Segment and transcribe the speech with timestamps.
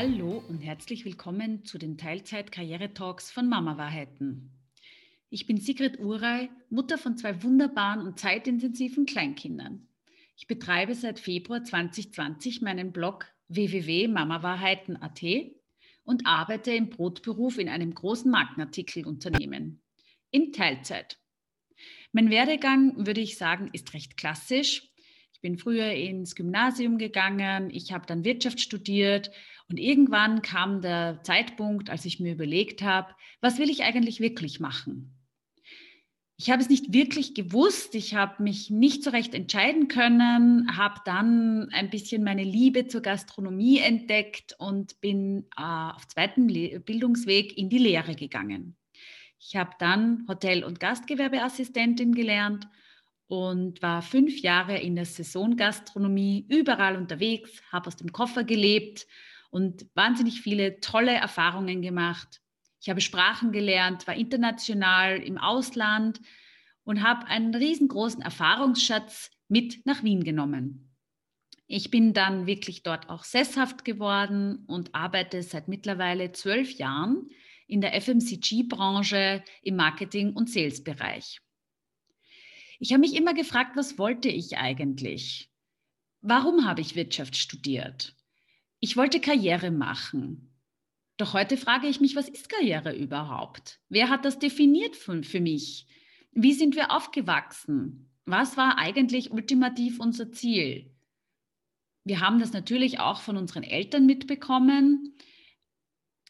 [0.00, 4.52] Hallo und herzlich willkommen zu den Teilzeit-Karriere-Talks von Mama Wahrheiten.
[5.28, 9.88] Ich bin Sigrid Uray, Mutter von zwei wunderbaren und zeitintensiven Kleinkindern.
[10.36, 15.20] Ich betreibe seit Februar 2020 meinen Blog www.mamawahrheiten.at
[16.04, 19.82] und arbeite im Brotberuf in einem großen Markenartikelunternehmen
[20.30, 21.18] in Teilzeit.
[22.12, 24.92] Mein Werdegang, würde ich sagen, ist recht klassisch.
[25.32, 29.32] Ich bin früher ins Gymnasium gegangen, ich habe dann Wirtschaft studiert
[29.70, 34.60] und irgendwann kam der Zeitpunkt, als ich mir überlegt habe, was will ich eigentlich wirklich
[34.60, 35.14] machen?
[36.40, 41.00] Ich habe es nicht wirklich gewusst, ich habe mich nicht so recht entscheiden können, habe
[41.04, 47.58] dann ein bisschen meine Liebe zur Gastronomie entdeckt und bin äh, auf zweiten Le Bildungsweg
[47.58, 48.76] in die Lehre gegangen.
[49.40, 52.68] Ich habe dann Hotel- und Gastgewerbeassistentin gelernt
[53.26, 59.06] und war fünf Jahre in der Saisongastronomie überall unterwegs, habe aus dem Koffer gelebt
[59.50, 62.40] und wahnsinnig viele tolle Erfahrungen gemacht.
[62.80, 66.20] Ich habe Sprachen gelernt, war international im Ausland
[66.84, 70.94] und habe einen riesengroßen Erfahrungsschatz mit nach Wien genommen.
[71.66, 77.28] Ich bin dann wirklich dort auch sesshaft geworden und arbeite seit mittlerweile zwölf Jahren
[77.66, 81.40] in der FMCG-Branche im Marketing- und Sales-Bereich.
[82.78, 85.50] Ich habe mich immer gefragt, was wollte ich eigentlich?
[86.22, 88.16] Warum habe ich Wirtschaft studiert?
[88.80, 90.54] Ich wollte Karriere machen.
[91.16, 93.80] Doch heute frage ich mich, was ist Karriere überhaupt?
[93.88, 95.86] Wer hat das definiert für, für mich?
[96.30, 98.08] Wie sind wir aufgewachsen?
[98.24, 100.94] Was war eigentlich ultimativ unser Ziel?
[102.04, 105.16] Wir haben das natürlich auch von unseren Eltern mitbekommen.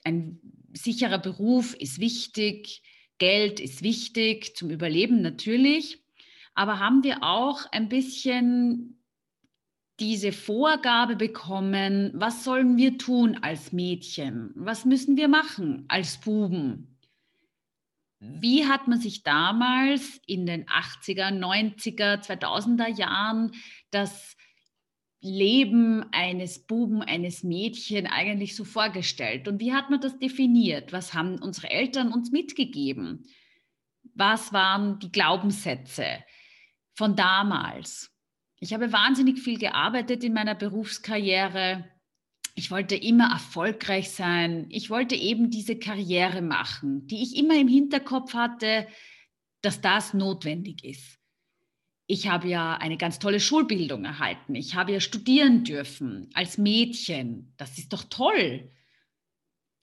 [0.05, 0.41] Ein
[0.73, 2.83] sicherer Beruf ist wichtig,
[3.19, 6.03] Geld ist wichtig zum Überleben natürlich.
[6.55, 8.98] Aber haben wir auch ein bisschen
[10.01, 14.53] diese Vorgabe bekommen, was sollen wir tun als Mädchen?
[14.55, 16.99] Was müssen wir machen als Buben?
[18.21, 23.53] Wie hat man sich damals in den 80er, 90er, 2000er Jahren
[23.91, 24.37] das
[25.21, 29.49] Leben eines Buben, eines Mädchen eigentlich so vorgestellt?
[29.49, 30.93] Und wie hat man das definiert?
[30.93, 33.25] Was haben unsere Eltern uns mitgegeben?
[34.15, 36.25] Was waren die Glaubenssätze
[36.95, 38.13] von damals?
[38.61, 41.85] Ich habe wahnsinnig viel gearbeitet in meiner Berufskarriere.
[42.55, 44.67] Ich wollte immer erfolgreich sein.
[44.71, 48.89] Ich wollte eben diese Karriere machen, die ich immer im Hinterkopf hatte,
[49.63, 51.19] dass das notwendig ist.
[52.09, 54.55] Ich habe ja eine ganz tolle Schulbildung erhalten.
[54.55, 57.53] Ich habe ja studieren dürfen als Mädchen.
[57.59, 58.73] Das ist doch toll.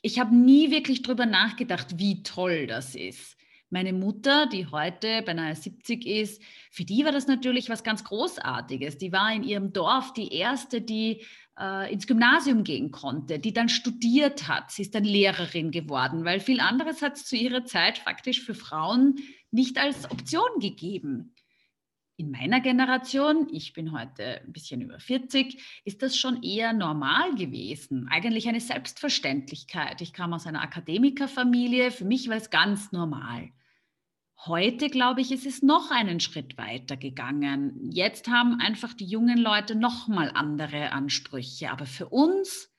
[0.02, 3.35] Ich habe nie wirklich darüber nachgedacht, wie toll das ist.
[3.76, 6.42] Meine Mutter, die heute beinahe 70 ist,
[6.72, 8.98] für die war das natürlich was ganz Großartiges.
[9.00, 11.26] Die war in ihrem Dorf die erste, die
[11.60, 14.72] äh, ins Gymnasium gehen konnte, die dann studiert hat.
[14.72, 18.56] Sie ist dann Lehrerin geworden, weil viel anderes hat es zu ihrer Zeit faktisch für
[18.56, 19.16] Frauen
[19.52, 21.36] nicht als Option gegeben.
[22.16, 27.36] In meiner Generation, ich bin heute ein bisschen über 40, ist das schon eher normal
[27.36, 28.08] gewesen.
[28.10, 30.00] Eigentlich eine Selbstverständlichkeit.
[30.00, 33.50] Ich kam aus einer Akademikerfamilie, für mich war es ganz normal.
[34.44, 37.90] Heute, glaube ich, ist es noch einen Schritt weiter gegangen.
[37.92, 41.72] Jetzt haben einfach die jungen Leute noch mal andere Ansprüche.
[41.72, 42.70] Aber für uns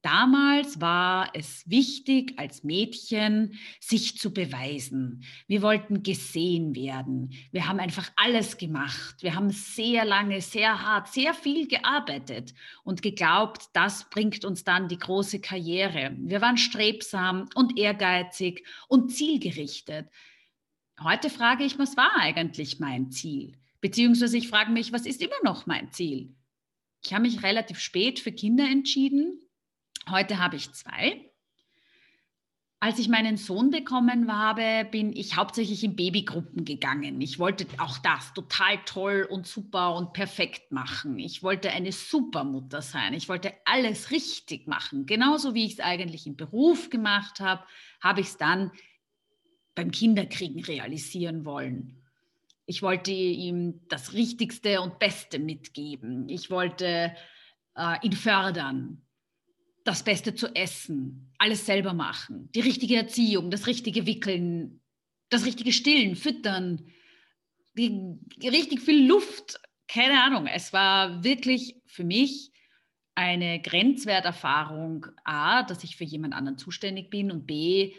[0.00, 5.22] damals war es wichtig, als Mädchen sich zu beweisen.
[5.46, 7.30] Wir wollten gesehen werden.
[7.52, 9.16] Wir haben einfach alles gemacht.
[9.20, 12.52] Wir haben sehr lange, sehr hart, sehr viel gearbeitet
[12.82, 16.16] und geglaubt, das bringt uns dann die große Karriere.
[16.18, 20.08] Wir waren strebsam und ehrgeizig und zielgerichtet.
[21.00, 23.56] Heute frage ich, was war eigentlich mein Ziel?
[23.80, 26.34] Beziehungsweise ich frage mich, was ist immer noch mein Ziel?
[27.04, 29.40] Ich habe mich relativ spät für Kinder entschieden.
[30.08, 31.32] Heute habe ich zwei.
[32.78, 37.20] Als ich meinen Sohn bekommen habe, bin ich hauptsächlich in Babygruppen gegangen.
[37.20, 41.16] Ich wollte auch das total toll und super und perfekt machen.
[41.20, 43.14] Ich wollte eine Supermutter sein.
[43.14, 45.06] Ich wollte alles richtig machen.
[45.06, 47.64] Genauso wie ich es eigentlich im Beruf gemacht habe,
[48.00, 48.72] habe ich es dann
[49.74, 52.02] beim Kinderkriegen realisieren wollen.
[52.66, 56.28] Ich wollte ihm das Richtigste und Beste mitgeben.
[56.28, 57.14] Ich wollte
[57.76, 59.02] äh, ihn fördern,
[59.84, 64.80] das Beste zu essen, alles selber machen, die richtige Erziehung, das richtige Wickeln,
[65.28, 66.86] das richtige Stillen, Füttern,
[67.76, 69.60] die, richtig viel Luft.
[69.88, 70.46] Keine Ahnung.
[70.46, 72.52] Es war wirklich für mich
[73.14, 77.94] eine Grenzwerterfahrung, A, dass ich für jemand anderen zuständig bin und B,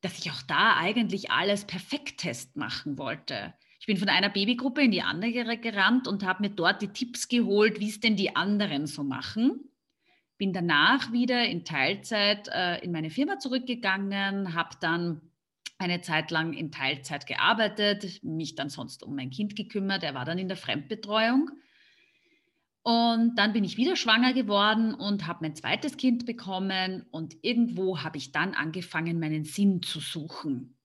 [0.00, 3.54] dass ich auch da eigentlich alles perfekt test machen wollte.
[3.80, 7.28] Ich bin von einer Babygruppe in die andere gerannt und habe mir dort die Tipps
[7.28, 9.70] geholt, wie es denn die anderen so machen.
[10.36, 15.20] bin danach wieder in Teilzeit äh, in meine Firma zurückgegangen, habe dann
[15.78, 20.02] eine Zeit lang in Teilzeit gearbeitet, mich dann sonst um mein Kind gekümmert.
[20.02, 21.50] Er war dann in der Fremdbetreuung.
[22.82, 27.04] Und dann bin ich wieder schwanger geworden und habe mein zweites Kind bekommen.
[27.10, 30.78] Und irgendwo habe ich dann angefangen, meinen Sinn zu suchen.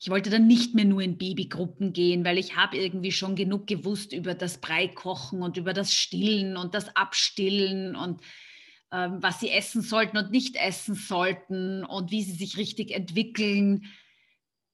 [0.00, 3.66] Ich wollte dann nicht mehr nur in Babygruppen gehen, weil ich habe irgendwie schon genug
[3.66, 8.20] gewusst über das Breikochen und über das Stillen und das Abstillen und
[8.92, 13.86] ähm, was sie essen sollten und nicht essen sollten und wie sie sich richtig entwickeln.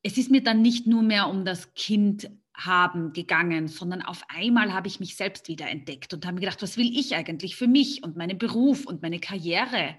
[0.02, 4.72] Es ist mir dann nicht nur mehr um das Kind haben gegangen, sondern auf einmal
[4.72, 7.66] habe ich mich selbst wieder entdeckt und habe mir gedacht, was will ich eigentlich für
[7.66, 9.96] mich und meinen Beruf und meine Karriere?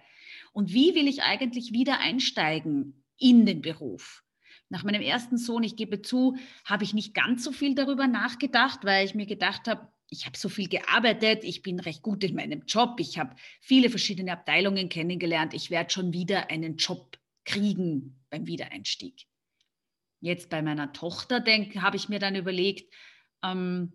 [0.54, 4.24] Und wie will ich eigentlich wieder einsteigen in den Beruf?
[4.69, 8.80] Nach meinem ersten Sohn, ich gebe zu, habe ich nicht ganz so viel darüber nachgedacht,
[8.84, 12.36] weil ich mir gedacht habe, ich habe so viel gearbeitet, ich bin recht gut in
[12.36, 18.24] meinem Job, ich habe viele verschiedene Abteilungen kennengelernt, ich werde schon wieder einen Job kriegen
[18.30, 19.28] beim Wiedereinstieg.
[20.25, 21.44] Jetzt bei meiner Tochter
[21.81, 22.92] habe ich mir dann überlegt,
[23.44, 23.94] ähm,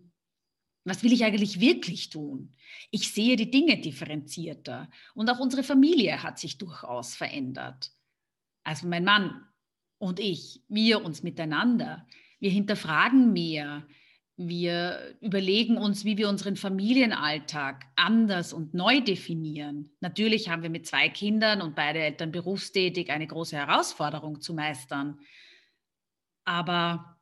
[0.85, 2.55] was will ich eigentlich wirklich tun?
[2.89, 7.91] Ich sehe die Dinge differenzierter und auch unsere Familie hat sich durchaus verändert.
[8.63, 9.43] Also mein Mann
[9.97, 12.07] und ich, wir uns miteinander.
[12.39, 13.85] Wir hinterfragen mehr.
[14.37, 19.91] Wir überlegen uns, wie wir unseren Familienalltag anders und neu definieren.
[19.99, 25.19] Natürlich haben wir mit zwei Kindern und beide Eltern berufstätig eine große Herausforderung zu meistern.
[26.45, 27.17] Aber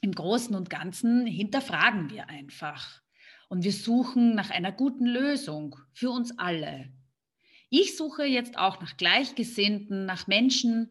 [0.00, 3.00] im Großen und Ganzen hinterfragen wir einfach.
[3.48, 6.92] Und wir suchen nach einer guten Lösung für uns alle.
[7.68, 10.90] Ich suche jetzt auch nach Gleichgesinnten, nach Menschen,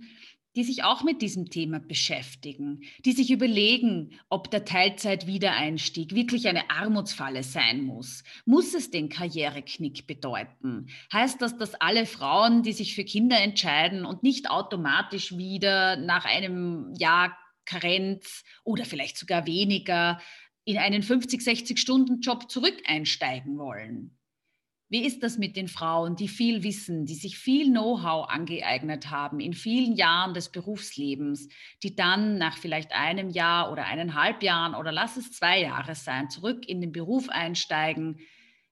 [0.56, 6.69] die sich auch mit diesem Thema beschäftigen, die sich überlegen, ob der Teilzeitwiedereinstieg wirklich eine
[6.69, 8.24] Armutsfalle sein muss.
[8.46, 10.88] Muss es den Karriereknick bedeuten?
[11.13, 16.25] Heißt das, dass alle Frauen, die sich für Kinder entscheiden und nicht automatisch wieder nach
[16.25, 20.19] einem Jahr Karenz oder vielleicht sogar weniger
[20.66, 24.19] in einen 50, 60 Stunden Job zurück einsteigen wollen?
[24.91, 29.39] Wie ist das mit den Frauen, die viel wissen, die sich viel Know-how angeeignet haben
[29.39, 31.47] in vielen Jahren des Berufslebens,
[31.83, 36.31] die dann nach vielleicht einem Jahr oder eineinhalb Jahren oder lass es zwei Jahre sein,
[36.31, 38.18] zurück in den Beruf einsteigen?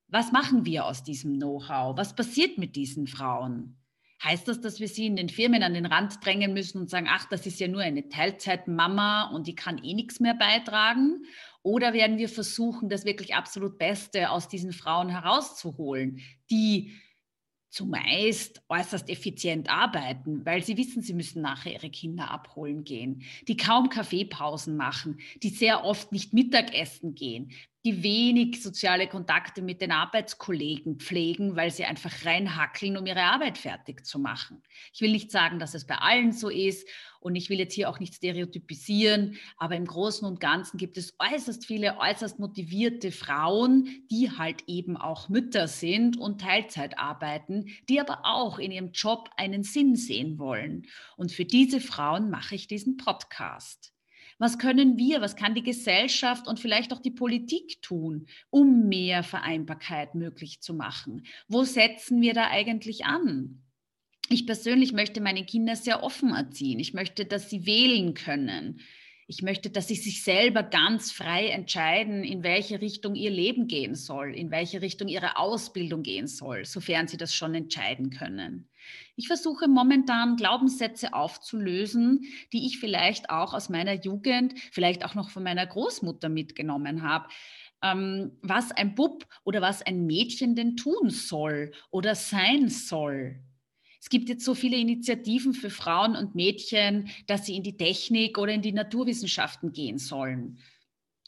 [0.08, 1.96] Was machen wir aus diesem Know-how?
[1.98, 3.78] Was passiert mit diesen Frauen?
[4.24, 7.08] Heißt das, dass wir sie in den Firmen an den Rand drängen müssen und sagen,
[7.10, 11.24] ach, das ist ja nur eine Teilzeitmama und die kann eh nichts mehr beitragen?
[11.62, 16.94] Oder werden wir versuchen, das wirklich absolut Beste aus diesen Frauen herauszuholen, die
[17.70, 23.58] zumeist äußerst effizient arbeiten, weil sie wissen, sie müssen nachher ihre Kinder abholen gehen, die
[23.58, 27.52] kaum Kaffeepausen machen, die sehr oft nicht Mittagessen gehen,
[27.88, 33.58] die wenig soziale Kontakte mit den Arbeitskollegen pflegen, weil sie einfach reinhackeln, um ihre Arbeit
[33.58, 34.62] fertig zu machen.
[34.94, 36.86] Ich will nicht sagen, dass es bei allen so ist
[37.22, 41.16] und ich will jetzt hier auch nicht stereotypisieren, aber im Großen und Ganzen gibt es
[41.18, 48.02] äußerst viele äußerst motivierte Frauen, die halt eben auch Mütter sind und Teilzeit arbeiten, die
[48.02, 50.88] aber auch in ihrem Job einen Sinn sehen wollen.
[51.16, 53.94] Und für diese Frauen mache ich diesen Podcast.
[54.40, 59.24] Was können wir, was kann die Gesellschaft und vielleicht auch die Politik tun, um mehr
[59.24, 61.26] Vereinbarkeit möglich zu machen?
[61.48, 63.64] Wo setzen wir da eigentlich an?
[64.30, 66.80] Ich persönlich möchte meine Kinder sehr offen erziehen.
[66.80, 68.82] Ich möchte, dass sie wählen können.
[69.30, 73.94] Ich möchte, dass sie sich selber ganz frei entscheiden, in welche Richtung ihr Leben gehen
[73.94, 78.70] soll, in welche Richtung ihre Ausbildung gehen soll, sofern sie das schon entscheiden können.
[79.18, 82.22] Ich versuche momentan Glaubenssätze aufzulösen,
[82.54, 87.28] die ich vielleicht auch aus meiner Jugend, vielleicht auch noch von meiner Großmutter mitgenommen habe.
[87.84, 93.42] Ähm, was ein Bub oder was ein Mädchen denn tun soll oder sein soll.
[94.00, 98.38] Es gibt jetzt so viele Initiativen für Frauen und Mädchen, dass sie in die Technik
[98.38, 100.60] oder in die Naturwissenschaften gehen sollen.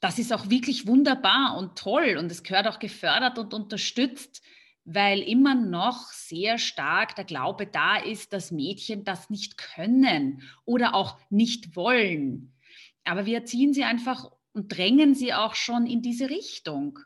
[0.01, 4.41] Das ist auch wirklich wunderbar und toll und es gehört auch gefördert und unterstützt,
[4.85, 10.95] weil immer noch sehr stark der Glaube da ist, dass Mädchen das nicht können oder
[10.95, 12.53] auch nicht wollen.
[13.03, 16.99] Aber wir erziehen sie einfach und drängen sie auch schon in diese Richtung.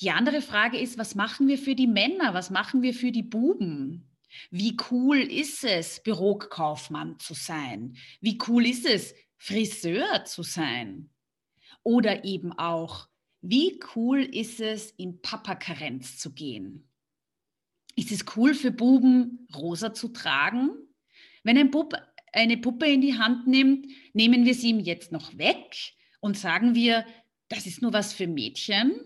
[0.00, 2.34] Die andere Frage ist, was machen wir für die Männer?
[2.34, 4.05] Was machen wir für die Buben?
[4.50, 7.96] Wie cool ist es, Bürokaufmann zu sein?
[8.20, 11.10] Wie cool ist es, Friseur zu sein?
[11.82, 13.08] Oder eben auch,
[13.40, 16.88] wie cool ist es, in Papa-Karenz zu gehen?
[17.94, 20.70] Ist es cool für Buben, rosa zu tragen?
[21.44, 21.94] Wenn ein Bub
[22.32, 26.74] eine Puppe in die Hand nimmt, nehmen wir sie ihm jetzt noch weg und sagen
[26.74, 27.06] wir,
[27.48, 29.00] das ist nur was für Mädchen?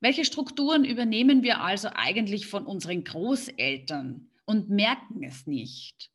[0.00, 6.10] Welche Strukturen übernehmen wir also eigentlich von unseren Großeltern und merken es nicht?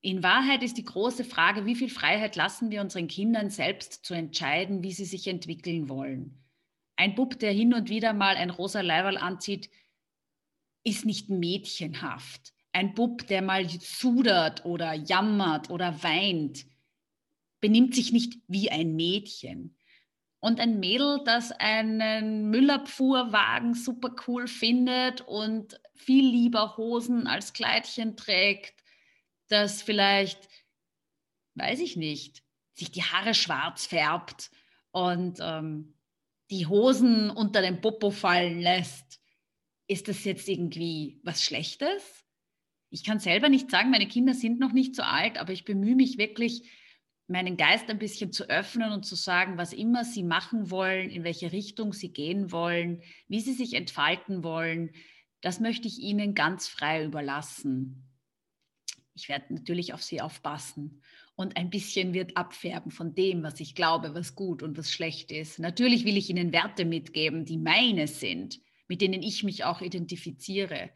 [0.00, 4.12] In Wahrheit ist die große Frage, wie viel Freiheit lassen wir unseren Kindern selbst zu
[4.12, 6.42] entscheiden, wie sie sich entwickeln wollen.
[6.96, 9.70] Ein Bub, der hin und wieder mal ein rosa Leiberl anzieht,
[10.82, 12.54] ist nicht mädchenhaft.
[12.72, 16.66] Ein Bub, der mal sudert oder jammert oder weint,
[17.60, 19.76] benimmt sich nicht wie ein Mädchen.
[20.40, 28.16] Und ein Mädel, das einen Müllabfuhrwagen super cool findet und viel lieber Hosen als Kleidchen
[28.16, 28.82] trägt,
[29.48, 30.48] das vielleicht,
[31.56, 32.42] weiß ich nicht,
[32.72, 34.50] sich die Haare schwarz färbt
[34.92, 35.94] und ähm,
[36.50, 39.20] die Hosen unter den Popo fallen lässt.
[39.86, 42.24] Ist das jetzt irgendwie was Schlechtes?
[42.88, 45.94] Ich kann selber nicht sagen, meine Kinder sind noch nicht so alt, aber ich bemühe
[45.94, 46.68] mich wirklich,
[47.30, 51.24] meinen Geist ein bisschen zu öffnen und zu sagen, was immer sie machen wollen, in
[51.24, 54.90] welche Richtung sie gehen wollen, wie sie sich entfalten wollen,
[55.40, 58.06] das möchte ich ihnen ganz frei überlassen.
[59.14, 61.02] Ich werde natürlich auf sie aufpassen
[61.34, 65.32] und ein bisschen wird abfärben von dem, was ich glaube, was gut und was schlecht
[65.32, 65.58] ist.
[65.58, 70.90] Natürlich will ich ihnen Werte mitgeben, die meine sind, mit denen ich mich auch identifiziere.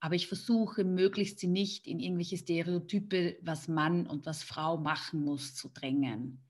[0.00, 5.24] Aber ich versuche möglichst sie nicht in irgendwelche Stereotype, was Mann und was Frau machen
[5.24, 6.44] muss, zu drängen.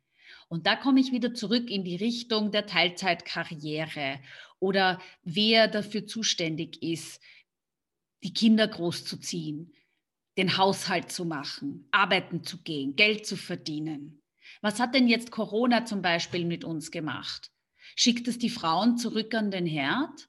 [0.48, 4.20] Und da komme ich wieder zurück in die Richtung der Teilzeitkarriere
[4.58, 7.22] oder wer dafür zuständig ist,
[8.22, 9.72] die Kinder großzuziehen,
[10.36, 14.22] den Haushalt zu machen, arbeiten zu gehen, Geld zu verdienen.
[14.60, 17.50] Was hat denn jetzt Corona zum Beispiel mit uns gemacht?
[17.96, 20.28] Schickt es die Frauen zurück an den Herd?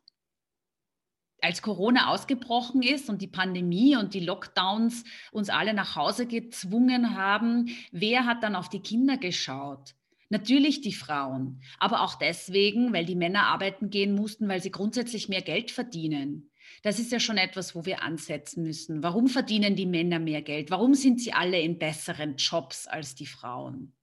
[1.41, 7.15] Als Corona ausgebrochen ist und die Pandemie und die Lockdowns uns alle nach Hause gezwungen
[7.15, 9.95] haben, wer hat dann auf die Kinder geschaut?
[10.29, 15.27] Natürlich die Frauen, aber auch deswegen, weil die Männer arbeiten gehen mussten, weil sie grundsätzlich
[15.27, 16.51] mehr Geld verdienen.
[16.83, 19.01] Das ist ja schon etwas, wo wir ansetzen müssen.
[19.01, 20.69] Warum verdienen die Männer mehr Geld?
[20.69, 23.93] Warum sind sie alle in besseren Jobs als die Frauen?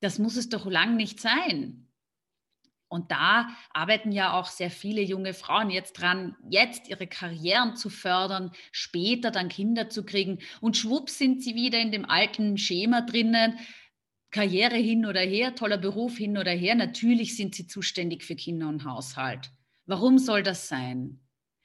[0.00, 1.85] Das muss es doch lang nicht sein.
[2.88, 7.90] Und da arbeiten ja auch sehr viele junge Frauen jetzt dran, jetzt ihre Karrieren zu
[7.90, 10.38] fördern, später dann Kinder zu kriegen.
[10.60, 13.58] Und schwupps sind sie wieder in dem alten Schema drinnen.
[14.30, 16.74] Karriere hin oder her, toller Beruf hin oder her.
[16.74, 19.50] Natürlich sind sie zuständig für Kinder und Haushalt.
[19.86, 21.20] Warum soll das sein?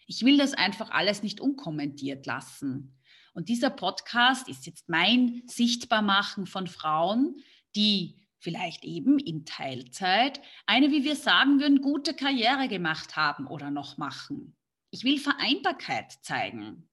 [0.07, 2.97] Ich will das einfach alles nicht unkommentiert lassen.
[3.33, 7.35] Und dieser Podcast ist jetzt mein Sichtbarmachen von Frauen,
[7.75, 13.71] die vielleicht eben in Teilzeit, eine, wie wir sagen würden, gute Karriere gemacht haben oder
[13.71, 14.55] noch machen.
[14.89, 16.89] Ich will Vereinbarkeit zeigen.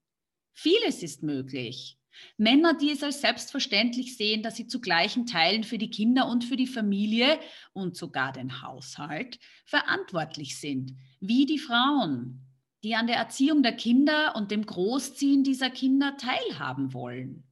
[0.52, 1.98] Vieles ist möglich.
[2.36, 6.44] Männer, die es als selbstverständlich sehen, dass sie zu gleichen Teilen für die Kinder und
[6.44, 7.38] für die Familie
[7.72, 12.44] und sogar den Haushalt verantwortlich sind, wie die Frauen,
[12.82, 17.47] die an der Erziehung der Kinder und dem Großziehen dieser Kinder teilhaben wollen.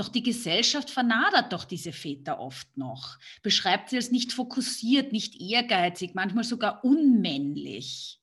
[0.00, 5.38] Doch die Gesellschaft vernadert doch diese Väter oft noch, beschreibt sie als nicht fokussiert, nicht
[5.38, 8.18] ehrgeizig, manchmal sogar unmännlich.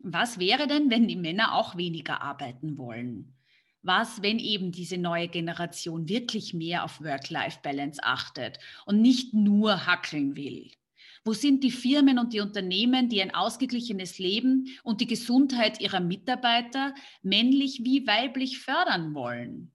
[0.00, 3.36] Was wäre denn, wenn die Männer auch weniger arbeiten wollen?
[3.80, 10.34] Was, wenn eben diese neue Generation wirklich mehr auf Work-Life-Balance achtet und nicht nur hackeln
[10.34, 10.72] will?
[11.24, 16.00] Wo sind die Firmen und die Unternehmen, die ein ausgeglichenes Leben und die Gesundheit ihrer
[16.00, 19.72] Mitarbeiter männlich wie weiblich fördern wollen?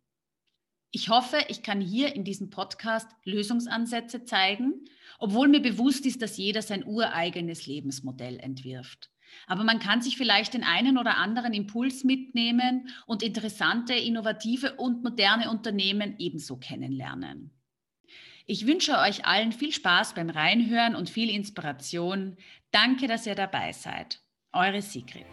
[0.95, 4.85] Ich hoffe, ich kann hier in diesem Podcast Lösungsansätze zeigen,
[5.17, 9.09] obwohl mir bewusst ist, dass jeder sein ureigenes Lebensmodell entwirft.
[9.47, 15.01] Aber man kann sich vielleicht den einen oder anderen Impuls mitnehmen und interessante, innovative und
[15.01, 17.49] moderne Unternehmen ebenso kennenlernen.
[18.45, 22.37] Ich wünsche euch allen viel Spaß beim Reinhören und viel Inspiration.
[22.69, 24.21] Danke, dass ihr dabei seid.
[24.51, 25.25] Eure Sigrid.